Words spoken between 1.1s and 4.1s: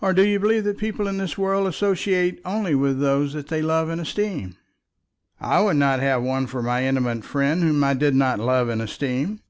this world associate only with those they love and